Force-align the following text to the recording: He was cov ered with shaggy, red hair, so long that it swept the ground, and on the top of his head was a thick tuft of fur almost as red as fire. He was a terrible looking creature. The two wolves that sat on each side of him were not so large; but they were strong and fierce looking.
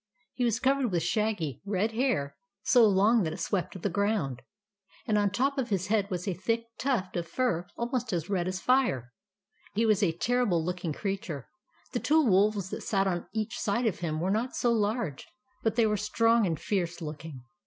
He 0.33 0.43
was 0.43 0.59
cov 0.59 0.77
ered 0.77 0.89
with 0.89 1.03
shaggy, 1.03 1.61
red 1.63 1.91
hair, 1.91 2.35
so 2.63 2.87
long 2.87 3.21
that 3.21 3.33
it 3.33 3.39
swept 3.39 3.79
the 3.79 3.87
ground, 3.87 4.41
and 5.05 5.15
on 5.15 5.27
the 5.27 5.33
top 5.35 5.59
of 5.59 5.69
his 5.69 5.89
head 5.89 6.09
was 6.09 6.27
a 6.27 6.33
thick 6.33 6.63
tuft 6.79 7.15
of 7.15 7.27
fur 7.27 7.67
almost 7.77 8.11
as 8.11 8.27
red 8.27 8.47
as 8.47 8.59
fire. 8.59 9.13
He 9.75 9.85
was 9.85 10.01
a 10.01 10.11
terrible 10.17 10.65
looking 10.65 10.91
creature. 10.91 11.47
The 11.91 11.99
two 11.99 12.25
wolves 12.25 12.71
that 12.71 12.81
sat 12.81 13.05
on 13.05 13.27
each 13.31 13.59
side 13.59 13.85
of 13.85 13.99
him 13.99 14.19
were 14.19 14.31
not 14.31 14.55
so 14.55 14.71
large; 14.73 15.27
but 15.61 15.75
they 15.75 15.85
were 15.85 15.97
strong 15.97 16.47
and 16.47 16.59
fierce 16.59 16.99
looking. 16.99 17.43